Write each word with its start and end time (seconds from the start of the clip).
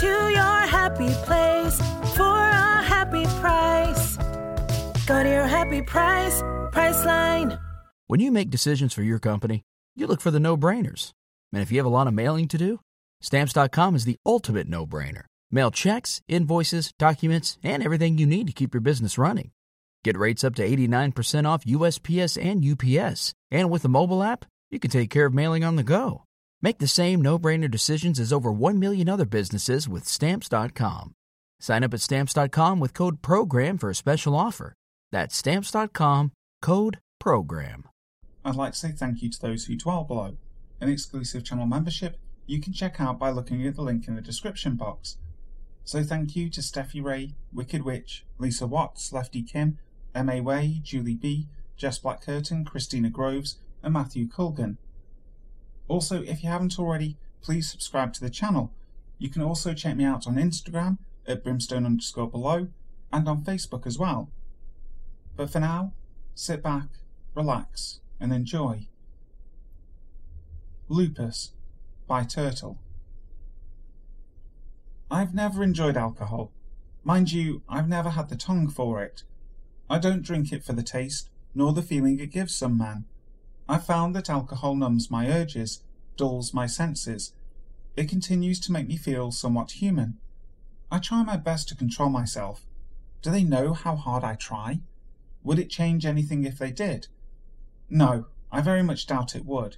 To 0.00 0.06
your 0.06 0.60
happy 0.66 1.08
place 1.24 1.78
for 2.16 2.24
a 2.24 2.82
happy 2.82 3.24
price. 3.40 4.16
Go 5.06 5.22
to 5.22 5.28
your 5.28 5.46
happy 5.46 5.82
price, 5.82 6.42
Priceline. 6.72 7.60
When 8.08 8.18
you 8.18 8.32
make 8.32 8.50
decisions 8.50 8.92
for 8.92 9.02
your 9.02 9.20
company, 9.20 9.62
you 9.94 10.08
look 10.08 10.20
for 10.20 10.32
the 10.32 10.40
no 10.40 10.56
brainers. 10.56 11.12
And 11.52 11.62
if 11.62 11.70
you 11.70 11.78
have 11.78 11.86
a 11.86 11.90
lot 11.90 12.08
of 12.08 12.14
mailing 12.14 12.48
to 12.48 12.58
do, 12.58 12.80
stamps.com 13.20 13.94
is 13.94 14.04
the 14.04 14.16
ultimate 14.26 14.68
no 14.68 14.84
brainer. 14.84 15.26
Mail 15.52 15.70
checks, 15.70 16.20
invoices, 16.26 16.92
documents, 16.98 17.56
and 17.62 17.80
everything 17.82 18.18
you 18.18 18.26
need 18.26 18.48
to 18.48 18.52
keep 18.52 18.74
your 18.74 18.80
business 18.80 19.16
running. 19.16 19.52
Get 20.02 20.18
rates 20.18 20.42
up 20.42 20.56
to 20.56 20.68
89% 20.68 21.46
off 21.48 21.64
USPS 21.64 22.36
and 22.42 22.64
UPS. 22.64 23.32
And 23.52 23.70
with 23.70 23.82
the 23.82 23.88
mobile 23.88 24.24
app, 24.24 24.44
you 24.72 24.80
can 24.80 24.90
take 24.90 25.10
care 25.10 25.26
of 25.26 25.34
mailing 25.34 25.62
on 25.62 25.76
the 25.76 25.84
go. 25.84 26.24
Make 26.64 26.78
the 26.78 26.88
same 26.88 27.20
no 27.20 27.38
brainer 27.38 27.70
decisions 27.70 28.18
as 28.18 28.32
over 28.32 28.50
1 28.50 28.78
million 28.78 29.06
other 29.06 29.26
businesses 29.26 29.86
with 29.86 30.08
stamps.com. 30.08 31.12
Sign 31.60 31.84
up 31.84 31.92
at 31.92 32.00
stamps.com 32.00 32.80
with 32.80 32.94
code 32.94 33.20
PROGRAM 33.20 33.76
for 33.76 33.90
a 33.90 33.94
special 33.94 34.34
offer. 34.34 34.72
That's 35.12 35.36
stamps.com 35.36 36.32
code 36.62 37.00
PROGRAM. 37.20 37.84
I'd 38.46 38.56
like 38.56 38.72
to 38.72 38.78
say 38.78 38.92
thank 38.92 39.20
you 39.20 39.28
to 39.28 39.42
those 39.42 39.66
who 39.66 39.76
dwell 39.76 40.04
below. 40.04 40.38
An 40.80 40.88
exclusive 40.88 41.44
channel 41.44 41.66
membership 41.66 42.16
you 42.46 42.62
can 42.62 42.72
check 42.72 42.98
out 42.98 43.18
by 43.18 43.28
looking 43.28 43.66
at 43.66 43.76
the 43.76 43.82
link 43.82 44.08
in 44.08 44.14
the 44.14 44.22
description 44.22 44.74
box. 44.76 45.18
So 45.84 46.02
thank 46.02 46.34
you 46.34 46.48
to 46.48 46.62
Steffi 46.62 47.04
Ray, 47.04 47.34
Wicked 47.52 47.82
Witch, 47.82 48.24
Lisa 48.38 48.66
Watts, 48.66 49.12
Lefty 49.12 49.42
Kim, 49.42 49.76
M.A. 50.14 50.40
Way, 50.40 50.80
Julie 50.82 51.14
B., 51.14 51.46
Jess 51.76 51.98
Blackcurtain, 51.98 52.64
Christina 52.64 53.10
Groves, 53.10 53.58
and 53.82 53.92
Matthew 53.92 54.26
Culgan. 54.26 54.78
Also, 55.88 56.22
if 56.22 56.42
you 56.42 56.48
haven't 56.48 56.78
already, 56.78 57.16
please 57.42 57.70
subscribe 57.70 58.12
to 58.14 58.20
the 58.20 58.30
channel. 58.30 58.72
You 59.18 59.28
can 59.28 59.42
also 59.42 59.74
check 59.74 59.96
me 59.96 60.04
out 60.04 60.26
on 60.26 60.36
Instagram 60.36 60.98
at 61.26 61.44
brimstone 61.44 61.86
underscore 61.86 62.30
below 62.30 62.68
and 63.12 63.28
on 63.28 63.44
Facebook 63.44 63.86
as 63.86 63.98
well. 63.98 64.30
But 65.36 65.50
for 65.50 65.60
now, 65.60 65.92
sit 66.34 66.62
back, 66.62 66.88
relax, 67.34 68.00
and 68.20 68.32
enjoy. 68.32 68.88
Lupus 70.88 71.52
by 72.06 72.24
Turtle. 72.24 72.78
I've 75.10 75.34
never 75.34 75.62
enjoyed 75.62 75.96
alcohol. 75.96 76.50
Mind 77.04 77.32
you, 77.32 77.62
I've 77.68 77.88
never 77.88 78.10
had 78.10 78.28
the 78.30 78.36
tongue 78.36 78.68
for 78.68 79.02
it. 79.02 79.22
I 79.88 79.98
don't 79.98 80.22
drink 80.22 80.52
it 80.52 80.64
for 80.64 80.72
the 80.72 80.82
taste, 80.82 81.28
nor 81.54 81.72
the 81.72 81.82
feeling 81.82 82.18
it 82.18 82.32
gives 82.32 82.54
some 82.54 82.78
man. 82.78 83.04
I've 83.68 83.86
found 83.86 84.14
that 84.14 84.28
alcohol 84.28 84.74
numbs 84.74 85.10
my 85.10 85.28
urges, 85.28 85.82
dulls 86.16 86.52
my 86.52 86.66
senses. 86.66 87.32
It 87.96 88.08
continues 88.08 88.60
to 88.60 88.72
make 88.72 88.88
me 88.88 88.96
feel 88.96 89.32
somewhat 89.32 89.72
human. 89.82 90.18
I 90.90 90.98
try 90.98 91.22
my 91.22 91.36
best 91.36 91.68
to 91.68 91.76
control 91.76 92.10
myself. 92.10 92.66
Do 93.22 93.30
they 93.30 93.44
know 93.44 93.72
how 93.72 93.96
hard 93.96 94.22
I 94.22 94.34
try? 94.34 94.80
Would 95.42 95.58
it 95.58 95.70
change 95.70 96.04
anything 96.04 96.44
if 96.44 96.58
they 96.58 96.72
did? 96.72 97.08
No, 97.88 98.26
I 98.52 98.60
very 98.60 98.82
much 98.82 99.06
doubt 99.06 99.34
it 99.34 99.46
would. 99.46 99.76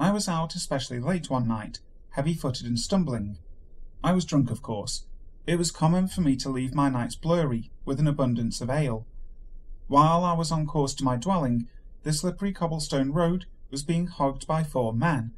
I 0.00 0.10
was 0.10 0.28
out 0.28 0.54
especially 0.54 0.98
late 0.98 1.30
one 1.30 1.46
night, 1.46 1.78
heavy 2.10 2.34
footed 2.34 2.66
and 2.66 2.78
stumbling. 2.78 3.38
I 4.02 4.12
was 4.12 4.24
drunk, 4.24 4.50
of 4.50 4.62
course. 4.62 5.04
It 5.46 5.56
was 5.56 5.70
common 5.70 6.08
for 6.08 6.20
me 6.20 6.36
to 6.36 6.48
leave 6.48 6.74
my 6.74 6.88
nights 6.88 7.14
blurry, 7.14 7.70
with 7.84 8.00
an 8.00 8.08
abundance 8.08 8.60
of 8.60 8.70
ale. 8.70 9.06
While 9.88 10.24
I 10.24 10.32
was 10.32 10.50
on 10.50 10.66
course 10.66 10.94
to 10.94 11.04
my 11.04 11.16
dwelling, 11.16 11.68
the 12.02 12.12
slippery 12.12 12.52
cobblestone 12.52 13.12
road 13.12 13.46
was 13.70 13.82
being 13.82 14.06
hogged 14.06 14.46
by 14.46 14.62
four 14.62 14.92
men. 14.92 15.32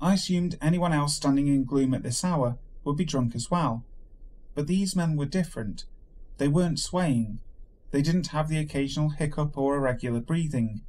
I 0.00 0.14
assumed 0.14 0.58
anyone 0.60 0.92
else 0.92 1.14
standing 1.14 1.48
in 1.48 1.64
gloom 1.64 1.92
at 1.94 2.02
this 2.02 2.24
hour 2.24 2.56
would 2.84 2.96
be 2.96 3.04
drunk 3.04 3.34
as 3.34 3.50
well. 3.50 3.84
But 4.54 4.66
these 4.66 4.96
men 4.96 5.16
were 5.16 5.26
different. 5.26 5.84
They 6.38 6.48
weren't 6.48 6.80
swaying. 6.80 7.38
They 7.90 8.02
didn't 8.02 8.28
have 8.28 8.48
the 8.48 8.58
occasional 8.58 9.10
hiccup 9.10 9.58
or 9.58 9.76
irregular 9.76 10.20
breathing. 10.20 10.82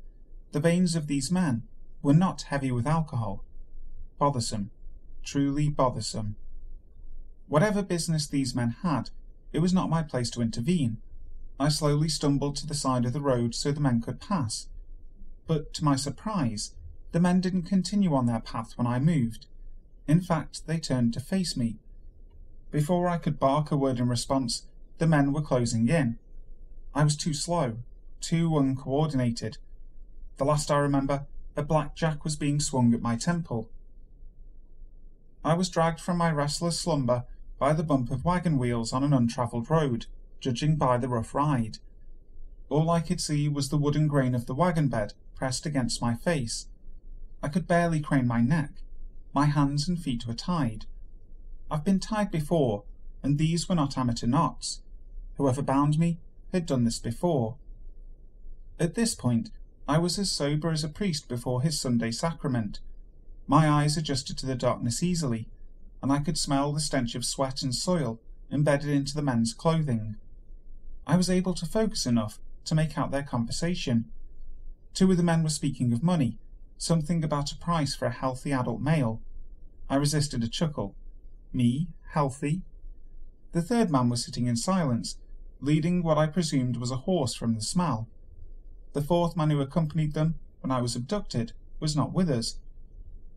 The 0.52 0.60
veins 0.60 0.96
of 0.96 1.08
these 1.08 1.32
men 1.32 1.64
were 2.02 2.14
not 2.14 2.44
heavy 2.44 2.72
with 2.72 2.88
alcohol. 2.88 3.44
Bothersome. 4.18 4.72
Truly 5.24 5.70
bothersome. 5.70 6.36
Whatever 7.48 7.84
business 7.84 8.28
these 8.28 8.56
men 8.56 8.76
had, 8.82 9.10
it 9.52 9.60
was 9.60 9.74
not 9.74 9.90
my 9.90 10.04
place 10.04 10.30
to 10.32 10.42
intervene. 10.42 10.98
I 11.60 11.70
slowly 11.70 12.08
stumbled 12.08 12.56
to 12.58 12.68
the 12.68 12.74
side 12.74 13.06
of 13.06 13.14
the 13.14 13.22
road 13.22 13.54
so 13.54 13.72
the 13.72 13.82
men 13.82 14.02
could 14.02 14.22
pass. 14.22 14.68
But 15.48 15.74
to 15.76 15.84
my 15.84 15.96
surprise, 15.96 16.76
the 17.12 17.20
men 17.20 17.42
didn't 17.42 17.64
continue 17.64 18.14
on 18.14 18.26
their 18.26 18.40
path 18.40 18.78
when 18.78 18.88
I 18.88 19.00
moved. 19.00 19.48
In 20.08 20.22
fact, 20.22 20.66
they 20.68 20.80
turned 20.80 21.14
to 21.14 21.20
face 21.20 21.58
me. 21.58 21.78
Before 22.72 23.10
I 23.10 23.18
could 23.18 23.40
bark 23.40 23.72
a 23.72 23.78
word 23.78 24.00
in 24.00 24.08
response, 24.08 24.68
the 24.98 25.08
men 25.08 25.34
were 25.34 25.42
closing 25.42 25.90
in. 25.90 26.20
I 26.96 27.04
was 27.04 27.18
too 27.18 27.34
slow, 27.34 27.78
too 28.22 28.58
uncoordinated. 28.58 29.58
The 30.38 30.46
last 30.46 30.72
I 30.72 30.78
remember, 30.78 31.26
a 31.58 31.64
black 31.64 31.96
jack 31.96 32.24
was 32.24 32.36
being 32.36 32.60
swung 32.60 32.94
at 32.94 33.02
my 33.02 33.16
temple. 33.18 33.70
I 35.44 35.54
was 35.54 35.70
dragged 35.70 36.00
from 36.00 36.18
my 36.18 36.32
restless 36.32 36.80
slumber 36.80 37.26
by 37.60 37.74
the 37.74 37.84
bump 37.84 38.12
of 38.12 38.24
wagon 38.24 38.58
wheels 38.58 38.94
on 38.94 39.04
an 39.04 39.14
untravelled 39.14 39.70
road, 39.70 40.06
judging 40.40 40.78
by 40.78 40.98
the 40.98 41.10
rough 41.10 41.36
ride. 41.36 41.80
All 42.70 42.90
I 42.90 43.02
could 43.02 43.20
see 43.20 43.50
was 43.50 43.70
the 43.70 43.78
wooden 43.78 44.08
grain 44.08 44.34
of 44.34 44.46
the 44.46 44.56
wagon 44.56 44.88
bed 44.88 45.14
pressed 45.42 45.66
against 45.66 46.04
my 46.04 46.14
face. 46.14 46.68
I 47.42 47.48
could 47.48 47.68
barely 47.68 48.00
crane 48.00 48.28
my 48.28 48.42
neck. 48.42 48.84
My 49.34 49.48
hands 49.48 49.88
and 49.88 49.98
feet 49.98 50.28
were 50.28 50.36
tied. 50.36 50.86
I've 51.72 51.84
been 51.84 52.00
tied 52.00 52.30
before, 52.30 52.84
and 53.24 53.40
these 53.40 53.68
were 53.68 53.74
not 53.74 53.98
amateur 53.98 54.28
knots. 54.28 54.84
Whoever 55.38 55.64
bound 55.64 55.98
me 55.98 56.20
had 56.52 56.68
done 56.68 56.84
this 56.84 57.00
before. 57.00 57.56
At 58.80 58.94
this 58.94 59.16
point, 59.16 59.50
I 59.88 59.98
was 59.98 60.20
as 60.20 60.32
sober 60.32 60.70
as 60.70 60.84
a 60.84 60.90
priest 60.90 61.28
before 61.28 61.64
his 61.64 61.82
Sunday 61.82 62.12
sacrament. 62.12 62.80
My 63.48 63.68
eyes 63.68 63.98
adjusted 63.98 64.38
to 64.38 64.46
the 64.46 64.54
darkness 64.54 65.02
easily, 65.02 65.48
and 66.04 66.12
I 66.12 66.20
could 66.20 66.38
smell 66.38 66.72
the 66.72 66.80
stench 66.80 67.16
of 67.16 67.26
sweat 67.26 67.64
and 67.64 67.74
soil 67.74 68.20
embedded 68.52 68.92
into 68.92 69.16
the 69.16 69.24
men's 69.24 69.56
clothing. 69.56 70.18
I 71.08 71.18
was 71.18 71.32
able 71.32 71.56
to 71.56 71.66
focus 71.66 72.06
enough 72.06 72.40
to 72.66 72.76
make 72.76 72.96
out 72.96 73.10
their 73.10 73.24
conversation. 73.24 74.06
Two 74.94 75.10
of 75.10 75.18
the 75.18 75.24
men 75.24 75.44
were 75.44 75.50
speaking 75.50 75.94
of 75.94 76.04
money, 76.04 76.38
something 76.78 77.24
about 77.24 77.52
a 77.52 77.58
price 77.58 77.96
for 77.96 78.06
a 78.06 78.12
healthy 78.12 78.52
adult 78.52 78.82
male. 78.82 79.22
I 79.90 79.96
resisted 79.96 80.44
a 80.44 80.48
chuckle. 80.48 80.96
Me, 81.54 81.88
healthy? 82.10 82.62
The 83.54 83.62
third 83.62 83.90
man 83.90 84.10
was 84.10 84.24
sitting 84.24 84.48
in 84.48 84.56
silence, 84.58 85.18
leading 85.60 86.04
what 86.04 86.18
I 86.18 86.28
presumed 86.28 86.78
was 86.78 86.92
a 86.92 86.98
horse 86.98 87.34
from 87.34 87.54
the 87.54 87.62
smell. 87.62 88.08
The 88.94 89.02
fourth 89.02 89.38
man 89.38 89.50
who 89.50 89.62
accompanied 89.62 90.14
them 90.14 90.36
when 90.60 90.72
I 90.72 90.82
was 90.82 90.96
abducted 90.96 91.54
was 91.80 91.96
not 91.96 92.14
with 92.14 92.30
us. 92.30 92.60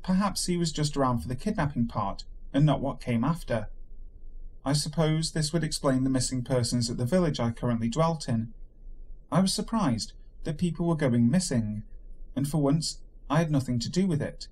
Perhaps 0.02 0.46
he 0.46 0.56
was 0.56 0.72
just 0.72 0.96
around 0.96 1.20
for 1.20 1.28
the 1.28 1.36
kidnapping 1.36 1.86
part 1.86 2.24
and 2.52 2.66
not 2.66 2.80
what 2.80 3.00
came 3.00 3.24
after. 3.24 3.68
I 4.64 4.72
suppose 4.72 5.32
this 5.32 5.52
would 5.52 5.64
explain 5.64 6.04
the 6.04 6.10
missing 6.10 6.42
persons 6.42 6.90
at 6.90 6.96
the 6.96 7.04
village 7.04 7.38
I 7.38 7.50
currently 7.50 7.88
dwelt 7.88 8.28
in. 8.28 8.52
I 9.30 9.40
was 9.40 9.52
surprised 9.52 10.12
that 10.44 10.58
people 10.58 10.87
were 10.87 10.94
going 10.94 11.31
missing, 11.31 11.82
and 12.37 12.49
for 12.49 12.62
once 12.62 12.99
I 13.29 13.38
had 13.38 13.50
nothing 13.50 13.79
to 13.81 13.91
do 13.91 14.06
with 14.06 14.23
it. 14.23 14.49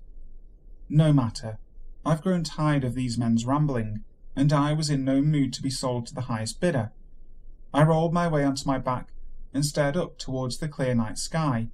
No 0.89 1.13
matter. 1.13 1.57
I've 2.05 2.21
grown 2.21 2.43
tired 2.43 2.83
of 2.83 2.95
these 2.95 3.17
men's 3.17 3.45
rambling, 3.45 4.03
and 4.35 4.51
I 4.51 4.73
was 4.73 4.89
in 4.89 5.05
no 5.05 5.21
mood 5.21 5.53
to 5.53 5.61
be 5.61 5.69
sold 5.69 6.07
to 6.07 6.13
the 6.13 6.21
highest 6.21 6.59
bidder. 6.59 6.91
I 7.73 7.83
rolled 7.83 8.13
my 8.13 8.27
way 8.27 8.43
onto 8.43 8.67
my 8.67 8.77
back 8.77 9.13
and 9.53 9.65
stared 9.65 9.95
up 9.95 10.17
towards 10.17 10.57
the 10.57 10.67
clear 10.67 10.93
night 10.93 11.17
sky. 11.17 11.69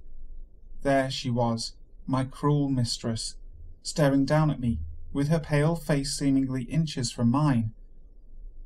There 0.82 1.10
she 1.10 1.30
was, 1.30 1.72
my 2.06 2.24
cruel 2.24 2.68
mistress, 2.68 3.36
staring 3.82 4.24
down 4.24 4.50
at 4.50 4.60
me, 4.60 4.78
with 5.12 5.28
her 5.28 5.40
pale 5.40 5.74
face 5.74 6.12
seemingly 6.12 6.64
inches 6.64 7.10
from 7.10 7.30
mine. 7.30 7.72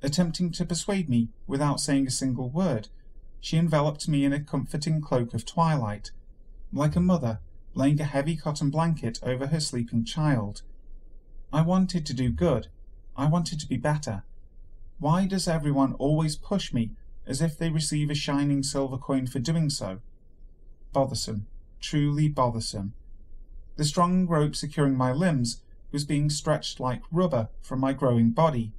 Attempting 0.03 0.53
to 0.53 0.67
persuade 0.67 1.09
me 1.09 1.31
without 1.47 1.81
saying 1.81 2.06
a 2.06 2.11
single 2.11 2.51
word, 2.51 2.89
she 3.44 3.58
enveloped 3.58 4.08
me 4.08 4.25
in 4.25 4.32
a 4.32 4.41
comforting 4.41 5.02
cloak 5.02 5.35
of 5.35 5.44
twilight, 5.44 6.11
like 6.73 6.96
a 6.96 7.00
mother 7.00 7.41
laying 7.75 8.00
a 8.00 8.05
heavy 8.05 8.35
cotton 8.37 8.70
blanket 8.70 9.19
over 9.23 9.49
her 9.49 9.61
sleeping 9.61 10.02
child. 10.02 10.62
I 11.52 11.61
wanted 11.61 12.06
to 12.06 12.14
do 12.14 12.31
good. 12.31 12.69
I 13.14 13.26
wanted 13.26 13.61
to 13.61 13.69
be 13.69 13.76
better. 13.76 14.23
Why 14.99 15.26
does 15.26 15.46
everyone 15.46 15.93
always 15.93 16.37
push 16.37 16.73
me 16.73 16.93
as 17.26 17.43
if 17.43 17.58
they 17.58 17.69
receive 17.69 18.08
a 18.08 18.14
shining 18.14 18.62
silver 18.62 18.96
coin 18.96 19.26
for 19.26 19.41
doing 19.41 19.69
so? 19.69 20.00
Bothersome, 20.94 21.46
truly 21.81 22.31
bothersome. 22.31 22.94
The 23.76 23.85
strong 23.85 24.26
rope 24.26 24.56
securing 24.56 24.96
my 24.96 25.12
limbs 25.12 25.61
was 25.93 26.06
being 26.06 26.31
stretched 26.31 26.81
like 26.81 27.02
rubber 27.12 27.50
from 27.61 27.79
my 27.79 27.93
growing 27.93 28.31
body. 28.31 28.73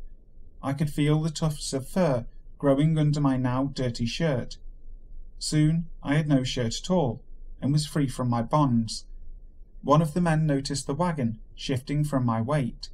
I 0.64 0.74
could 0.74 0.90
feel 0.90 1.22
the 1.22 1.30
tufts 1.30 1.72
of 1.72 1.88
fur 1.88 2.26
growing 2.66 2.98
under 2.98 3.22
my 3.22 3.38
now 3.38 3.66
dirty 3.76 4.08
shirt. 4.08 4.58
Soon 5.38 5.86
I 6.02 6.16
had 6.16 6.28
no 6.28 6.44
shirt 6.44 6.74
at 6.82 6.90
all, 6.90 7.22
and 7.62 7.72
was 7.72 7.86
free 7.86 8.08
from 8.08 8.28
my 8.28 8.42
bonds. 8.42 9.06
One 9.84 10.02
of 10.02 10.16
the 10.16 10.20
men 10.20 10.48
noticed 10.48 10.88
the 10.88 10.96
wagon 10.96 11.38
shifting 11.54 12.04
from 12.04 12.26
my 12.26 12.42
weight. 12.42 12.90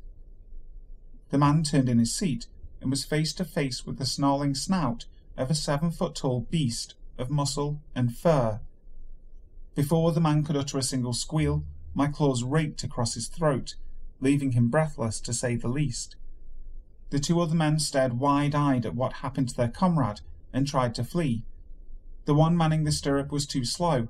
The 1.29 1.38
man 1.38 1.63
turned 1.63 1.88
in 1.88 2.00
his 2.00 2.13
seat 2.13 2.47
and 2.81 2.89
was 2.89 3.06
face 3.06 3.31
to 3.35 3.45
face 3.45 3.85
with 3.85 3.97
the 3.97 4.06
snarling 4.06 4.56
snout 4.56 5.06
of 5.38 5.50
a 5.50 5.56
seven 5.56 5.89
foot 5.89 6.15
tall 6.15 6.41
beast 6.51 6.95
of 7.18 7.29
muscle 7.29 7.79
and 7.95 8.13
fur. 8.13 8.59
Before 9.73 10.12
the 10.12 10.19
man 10.19 10.44
could 10.44 10.57
utter 10.57 10.79
a 10.79 10.83
single 10.83 11.13
squeal, 11.13 11.63
my 11.94 12.07
claws 12.07 12.44
raked 12.44 12.83
across 12.83 13.13
his 13.13 13.29
throat, 13.29 13.75
leaving 14.19 14.51
him 14.51 14.68
breathless 14.68 15.21
to 15.21 15.33
say 15.33 15.56
the 15.56 15.69
least. 15.69 16.18
The 17.11 17.19
two 17.19 17.41
other 17.41 17.55
men 17.55 17.77
stared 17.77 18.19
wide 18.19 18.55
eyed 18.55 18.85
at 18.85 18.95
what 18.95 19.13
happened 19.13 19.49
to 19.49 19.55
their 19.55 19.67
comrade 19.67 20.21
and 20.53 20.65
tried 20.65 20.95
to 20.95 21.03
flee. 21.03 21.43
The 22.23 22.33
one 22.33 22.55
manning 22.55 22.85
the 22.85 22.91
stirrup 22.91 23.33
was 23.33 23.45
too 23.45 23.65
slow. 23.65 24.07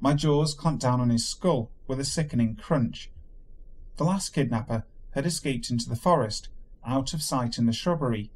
My 0.00 0.12
jaws 0.12 0.52
clamped 0.52 0.82
down 0.82 1.00
on 1.00 1.08
his 1.08 1.26
skull 1.26 1.70
with 1.86 1.98
a 1.98 2.04
sickening 2.04 2.56
crunch. 2.56 3.10
The 3.96 4.04
last 4.04 4.34
kidnapper 4.34 4.84
had 5.12 5.24
escaped 5.24 5.70
into 5.70 5.88
the 5.88 5.96
forest, 5.96 6.48
out 6.84 7.14
of 7.14 7.22
sight 7.22 7.56
in 7.56 7.64
the 7.64 7.72
shrubbery. 7.72 8.30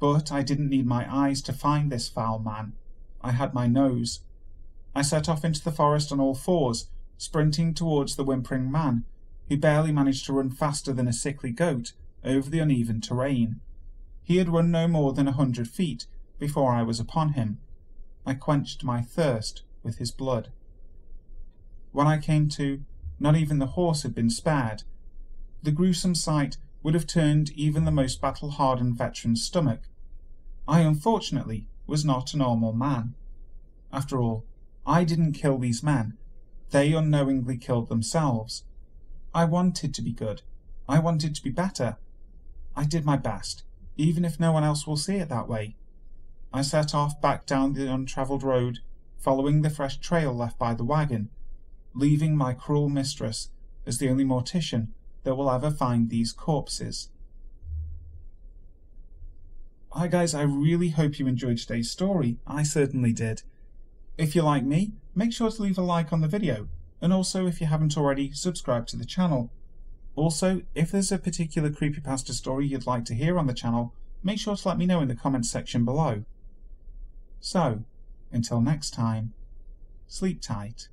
But 0.00 0.32
I 0.32 0.42
didn't 0.42 0.70
need 0.70 0.86
my 0.86 1.06
eyes 1.08 1.40
to 1.42 1.52
find 1.52 1.90
this 1.90 2.08
foul 2.08 2.40
man. 2.40 2.72
I 3.20 3.30
had 3.30 3.54
my 3.54 3.68
nose. 3.68 4.20
I 4.92 5.02
set 5.02 5.28
off 5.28 5.44
into 5.44 5.62
the 5.62 5.70
forest 5.70 6.10
on 6.10 6.18
all 6.18 6.34
fours, 6.34 6.88
sprinting 7.16 7.74
towards 7.74 8.16
the 8.16 8.24
whimpering 8.24 8.72
man, 8.72 9.04
who 9.48 9.56
barely 9.56 9.92
managed 9.92 10.26
to 10.26 10.32
run 10.32 10.50
faster 10.50 10.92
than 10.92 11.06
a 11.06 11.12
sickly 11.12 11.52
goat 11.52 11.92
over 12.26 12.50
the 12.50 12.58
uneven 12.58 13.00
terrain. 13.00 13.60
He 14.22 14.38
had 14.38 14.48
run 14.48 14.70
no 14.70 14.88
more 14.88 15.12
than 15.12 15.28
a 15.28 15.32
hundred 15.32 15.68
feet 15.68 16.06
before 16.38 16.72
I 16.72 16.82
was 16.82 17.00
upon 17.00 17.34
him. 17.34 17.58
I 18.24 18.34
quenched 18.34 18.82
my 18.82 19.00
thirst 19.00 19.62
with 19.82 19.98
his 19.98 20.10
blood. 20.10 20.50
When 21.92 22.06
I 22.06 22.18
came 22.18 22.48
to, 22.50 22.82
not 23.18 23.36
even 23.36 23.58
the 23.58 23.68
horse 23.68 24.02
had 24.02 24.14
been 24.14 24.30
spared. 24.30 24.82
The 25.62 25.70
gruesome 25.70 26.14
sight 26.14 26.58
would 26.82 26.94
have 26.94 27.06
turned 27.06 27.50
even 27.50 27.84
the 27.84 27.90
most 27.90 28.20
battle 28.20 28.50
hardened 28.50 28.98
veteran's 28.98 29.42
stomach. 29.42 29.88
I 30.68 30.80
unfortunately 30.80 31.68
was 31.86 32.04
not 32.04 32.34
a 32.34 32.38
normal 32.38 32.72
man. 32.72 33.14
After 33.92 34.20
all, 34.20 34.44
I 34.84 35.04
didn't 35.04 35.32
kill 35.32 35.58
these 35.58 35.82
men. 35.82 36.18
They 36.70 36.92
unknowingly 36.92 37.56
killed 37.56 37.88
themselves. 37.88 38.64
I 39.34 39.44
wanted 39.44 39.94
to 39.94 40.02
be 40.02 40.12
good. 40.12 40.42
I 40.88 40.98
wanted 40.98 41.34
to 41.34 41.42
be 41.42 41.50
better. 41.50 41.96
I 42.76 42.84
did 42.84 43.04
my 43.04 43.16
best, 43.16 43.62
even 43.96 44.24
if 44.24 44.38
no 44.38 44.52
one 44.52 44.62
else 44.62 44.86
will 44.86 44.98
see 44.98 45.16
it 45.16 45.30
that 45.30 45.48
way. 45.48 45.76
I 46.52 46.62
set 46.62 46.94
off 46.94 47.20
back 47.20 47.46
down 47.46 47.72
the 47.72 47.88
untravelled 47.92 48.42
road, 48.42 48.80
following 49.18 49.62
the 49.62 49.70
fresh 49.70 49.96
trail 49.98 50.34
left 50.34 50.58
by 50.58 50.74
the 50.74 50.84
wagon, 50.84 51.30
leaving 51.94 52.36
my 52.36 52.52
cruel 52.52 52.88
mistress 52.88 53.48
as 53.86 53.98
the 53.98 54.10
only 54.10 54.24
mortician 54.24 54.88
that 55.24 55.34
will 55.34 55.50
ever 55.50 55.70
find 55.70 56.10
these 56.10 56.32
corpses. 56.32 57.08
Hi 59.92 60.08
guys, 60.08 60.34
I 60.34 60.42
really 60.42 60.90
hope 60.90 61.18
you 61.18 61.26
enjoyed 61.26 61.56
today's 61.56 61.90
story. 61.90 62.36
I 62.46 62.62
certainly 62.62 63.14
did. 63.14 63.42
If 64.18 64.36
you 64.36 64.42
like 64.42 64.64
me, 64.64 64.92
make 65.14 65.32
sure 65.32 65.50
to 65.50 65.62
leave 65.62 65.78
a 65.78 65.82
like 65.82 66.12
on 66.12 66.20
the 66.20 66.28
video, 66.28 66.68
and 67.00 67.12
also 67.12 67.46
if 67.46 67.60
you 67.60 67.66
haven't 67.66 67.96
already, 67.96 68.32
subscribe 68.32 68.86
to 68.88 68.96
the 68.96 69.06
channel. 69.06 69.50
Also, 70.16 70.62
if 70.74 70.90
there's 70.90 71.12
a 71.12 71.18
particular 71.18 71.68
creepypasta 71.68 72.32
story 72.32 72.66
you'd 72.66 72.86
like 72.86 73.04
to 73.04 73.14
hear 73.14 73.38
on 73.38 73.46
the 73.46 73.54
channel, 73.54 73.92
make 74.22 74.38
sure 74.38 74.56
to 74.56 74.68
let 74.68 74.78
me 74.78 74.86
know 74.86 75.02
in 75.02 75.08
the 75.08 75.14
comments 75.14 75.50
section 75.50 75.84
below. 75.84 76.24
So, 77.38 77.84
until 78.32 78.62
next 78.62 78.92
time, 78.92 79.34
sleep 80.08 80.40
tight. 80.40 80.88